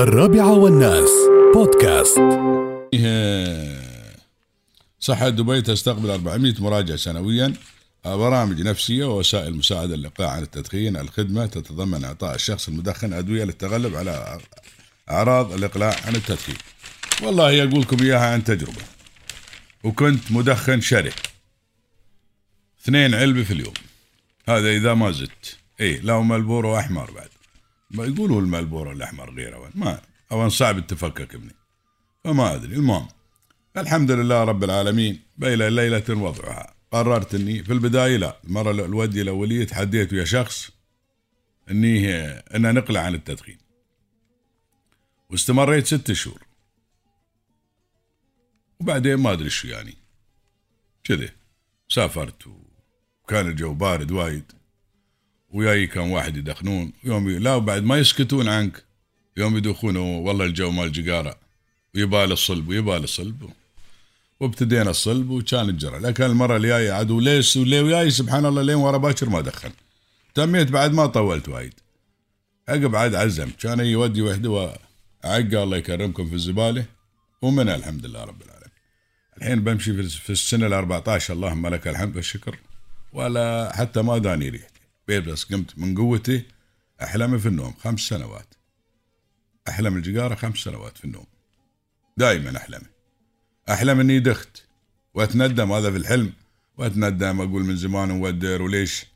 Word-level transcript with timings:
الرابعة 0.00 0.52
والناس. 0.52 1.10
بودكاست. 1.54 2.20
صحة 5.00 5.28
دبي 5.28 5.62
تستقبل 5.62 6.10
400 6.10 6.54
مراجع 6.58 6.96
سنويا. 6.96 7.54
برامج 8.04 8.60
نفسية 8.60 9.04
ووسائل 9.04 9.54
مساعدة 9.56 9.96
للإقلاع 9.96 10.30
عن 10.30 10.42
التدخين. 10.42 10.96
الخدمة 10.96 11.46
تتضمن 11.46 12.04
إعطاء 12.04 12.34
الشخص 12.34 12.68
المدخن 12.68 13.12
أدوية 13.12 13.44
للتغلب 13.44 13.96
على 13.96 14.38
أعراض 15.10 15.52
الإقلاع 15.52 15.96
عن 16.06 16.16
التدخين. 16.16 16.56
والله 17.22 17.62
أقول 17.62 17.80
لكم 17.80 18.02
إياها 18.02 18.32
عن 18.32 18.44
تجربة. 18.44 18.82
وكنت 19.84 20.32
مدخن 20.32 20.80
شره 20.80 21.12
اثنين 22.82 23.14
علبة 23.14 23.42
في 23.42 23.52
اليوم. 23.52 23.74
هذا 24.48 24.70
إذا 24.70 24.94
ما 24.94 25.10
زدت. 25.10 25.56
إيه 25.80 26.00
لا 26.00 26.20
ملبورو 26.20 26.78
أحمر 26.78 27.10
بعد. 27.10 27.28
يقولوا 27.94 28.40
الملبورو 28.40 28.92
الأحمر 28.92 29.34
غيره 29.34 29.58
وين. 29.58 29.72
ما 29.74 30.00
أو 30.32 30.48
صعب 30.48 30.78
التفكك 30.78 31.34
ابني 31.34 31.54
فما 32.24 32.54
أدري. 32.54 32.74
المهم 32.74 33.08
الحمد 33.76 34.10
لله 34.10 34.44
رب 34.44 34.64
العالمين 34.64 35.20
بين 35.38 35.58
ليلة 35.68 36.04
وضعها. 36.08 36.74
قررت 36.92 37.34
إني 37.34 37.64
في 37.64 37.72
البداية 37.72 38.16
لا 38.16 38.40
المرة 38.44 38.70
الودي 38.70 39.22
الأولية 39.22 39.64
تحديت 39.64 40.12
ويا 40.12 40.24
شخص 40.24 40.70
إني 41.70 42.16
إن 42.28 42.74
نقلع 42.74 43.00
عن 43.00 43.14
التدخين. 43.14 43.58
واستمريت 45.30 45.86
ست 45.86 46.12
شهور. 46.12 46.42
وبعدين 48.80 49.14
ما 49.14 49.32
أدري 49.32 49.50
شو 49.50 49.68
يعني. 49.68 49.94
كذا 51.04 51.28
سافرت 51.88 52.46
وكان 53.24 53.46
الجو 53.46 53.74
بارد 53.74 54.10
وايد. 54.10 54.52
وياي 55.50 55.86
كان 55.86 56.10
واحد 56.10 56.36
يدخنون. 56.36 56.92
يوم 57.04 57.30
لا 57.30 57.54
وبعد 57.54 57.82
ما 57.82 57.98
يسكتون 57.98 58.48
عنك. 58.48 58.84
يوم 59.36 59.56
يدخون 59.56 59.96
والله 59.96 60.44
الجو 60.44 60.70
مال 60.70 60.92
جقارة. 60.92 61.36
ويبال 61.94 62.32
الصلب 62.32 62.68
ويبال 62.68 63.04
الصلب. 63.04 63.50
وابتدينا 64.40 64.90
الصلب 64.90 65.30
وكان 65.30 65.68
الجرى 65.68 65.98
لكن 65.98 66.24
المرة 66.24 66.56
اللي 66.56 66.68
جاية 66.68 66.92
عدو 66.92 67.20
ليش 67.20 67.56
ولي 67.56 67.80
وياي 67.80 68.10
سبحان 68.10 68.46
الله 68.46 68.62
لين 68.62 68.74
ورا 68.74 68.98
باكر 68.98 69.28
ما 69.28 69.40
دخن. 69.40 69.70
تميت 70.34 70.70
بعد 70.70 70.92
ما 70.92 71.06
طولت 71.06 71.48
وايد. 71.48 71.74
عقب 72.68 72.96
عاد 72.96 73.14
عزمت 73.14 73.60
كان 73.60 73.80
يودي 73.80 74.22
وحده 74.22 74.50
وعقه 74.50 75.62
الله 75.62 75.76
يكرمكم 75.76 76.28
في 76.28 76.34
الزبالة. 76.34 76.84
ومنها 77.42 77.76
الحمد 77.76 78.06
لله 78.06 78.24
رب 78.24 78.42
العالمين. 78.42 78.70
الحين 79.38 79.64
بمشي 79.64 80.02
في 80.08 80.30
السنة 80.30 80.66
ال 80.66 80.72
14 80.72 81.34
اللهم 81.34 81.66
لك 81.66 81.88
الحمد 81.88 82.16
والشكر. 82.16 82.58
ولا 83.12 83.72
حتى 83.76 84.02
ما 84.02 84.18
داني 84.18 84.48
ريحتي 84.48 84.79
بس 85.08 85.44
قمت 85.44 85.78
من 85.78 85.94
قوتي 85.98 86.42
احلمي 87.02 87.38
في 87.38 87.48
النوم 87.48 87.72
خمس 87.72 88.00
سنوات. 88.00 88.54
احلم 89.68 89.96
الجقاره 89.96 90.34
خمس 90.34 90.58
سنوات 90.58 90.98
في 90.98 91.04
النوم. 91.04 91.26
دائما 92.16 92.56
احلمي 92.56 92.86
احلم 93.70 94.00
اني 94.00 94.20
دخت. 94.20 94.62
وأتندم 95.14 95.72
هذا 95.72 95.90
في 95.90 95.96
الحلم. 95.96 96.32
وأتندم 96.76 97.40
أقول 97.40 97.62
من 97.62 97.76
زمان 97.76 98.08
مودر 98.08 98.62
وليش؟ 98.62 99.06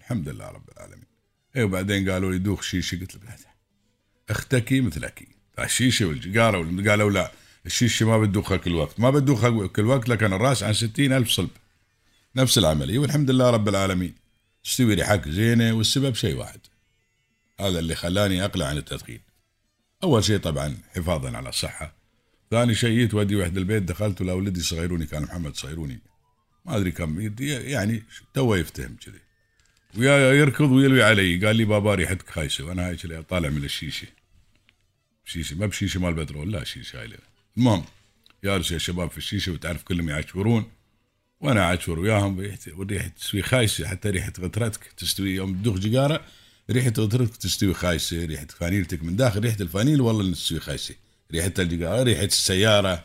الحمد 0.00 0.28
لله 0.28 0.48
رب 0.48 0.70
العالمين. 0.76 1.06
اي 1.56 1.62
وبعدين 1.62 2.10
قالوا 2.10 2.32
لي 2.32 2.38
دوخ 2.38 2.62
شيشه 2.62 3.00
قلت 3.00 3.14
له 3.14 3.36
أختكي 4.30 4.80
مثلك 4.80 5.28
الشيشه 5.58 6.06
والجقاره 6.06 6.88
قالوا 6.90 7.10
لا 7.10 7.32
الشيشه 7.66 8.06
ما 8.06 8.18
بتدوخها 8.18 8.56
كل 8.56 8.74
وقت. 8.74 9.00
ما 9.00 9.10
بتدوخها 9.10 9.66
كل 9.66 9.84
وقت 9.84 10.08
لكن 10.08 10.32
الرأس 10.32 10.62
عن 10.62 10.72
ستين 10.72 11.12
ألف 11.12 11.30
صلب. 11.30 11.50
نفس 12.36 12.58
العملية 12.58 12.98
والحمد 12.98 13.30
لله 13.30 13.50
رب 13.50 13.68
العالمين. 13.68 14.21
تستوي 14.64 14.94
ريحك 14.94 15.28
زينة 15.28 15.72
والسبب 15.72 16.14
شيء 16.14 16.36
واحد. 16.36 16.60
هذا 17.60 17.78
اللي 17.78 17.94
خلاني 17.94 18.44
أقلع 18.44 18.66
عن 18.66 18.76
التدخين. 18.76 19.20
أول 20.02 20.24
شيء 20.24 20.38
طبعا 20.38 20.78
حفاظا 20.96 21.36
على 21.36 21.48
الصحة. 21.48 21.94
ثاني 22.50 22.74
شيء 22.74 23.08
تودي 23.08 23.36
واحد 23.36 23.56
البيت 23.56 23.82
دخلت 23.82 24.20
لاولدي 24.22 24.60
صغيروني 24.60 25.06
كان 25.06 25.22
محمد 25.22 25.56
صغيروني. 25.56 26.00
ما 26.64 26.76
أدري 26.76 26.90
كم 26.90 27.34
يعني 27.40 28.02
تو 28.34 28.54
يفتهم 28.54 28.96
كذي. 28.96 29.20
ويا 29.98 30.32
يركض 30.32 30.70
ويلوي 30.70 31.02
علي 31.02 31.46
قال 31.46 31.56
لي 31.56 31.64
بابا 31.64 31.94
ريحتك 31.94 32.30
خايسة 32.30 32.64
وأنا 32.64 32.88
هاي 32.88 33.22
طالع 33.22 33.48
من 33.48 33.64
الشيشة. 33.64 34.06
شيشة 35.24 35.56
ما 35.56 35.66
بشيشة 35.66 36.00
مال 36.00 36.14
بترول 36.14 36.52
لا 36.52 36.64
شيشة 36.64 37.00
هاي 37.00 37.10
المهم 37.56 37.84
جالس 38.44 38.70
يا 38.70 38.78
شباب 38.78 39.10
في 39.10 39.18
الشيشة 39.18 39.52
وتعرف 39.52 39.82
كلهم 39.82 40.08
يعشورون 40.08 40.70
وأنا 41.42 41.60
اعشور 41.60 41.98
وياهم 41.98 42.56
والريحه 42.72 43.08
تستوي 43.08 43.42
خايسة. 43.42 43.88
حتى 43.88 44.10
ريحة 44.10 44.32
غترتك 44.40 44.84
تستوي. 44.96 45.34
يوم 45.34 45.54
تدوخ 45.54 45.78
جقاره 45.78 46.24
ريحة 46.70 46.92
غترتك 46.98 47.36
تستوي 47.36 47.74
خايسة. 47.74 48.24
ريحة 48.24 48.46
فانيلتك 48.46 49.02
من 49.02 49.16
داخل 49.16 49.40
ريحة 49.40 49.56
الفانيل 49.60 50.00
والله 50.00 50.32
تستوي 50.32 50.60
خايسة. 50.60 50.94
ريحة 51.32 51.52
الجقاره 51.58 52.02
ريحة 52.02 52.24
السيارة. 52.24 53.04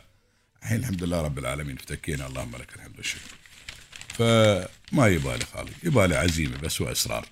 الحين 0.62 0.78
الحمد 0.78 1.04
لله 1.04 1.22
رب 1.22 1.38
العالمين 1.38 1.76
افتكينا. 1.76 2.26
اللهم 2.26 2.56
لك 2.56 2.76
الحمد 2.76 2.96
والشكر. 2.96 3.30
فما 4.08 5.06
يبالي 5.08 5.44
خالي 5.44 5.70
يبالي 5.82 6.16
عزيمة 6.16 6.56
بس 6.56 6.80
وإصرار. 6.80 7.26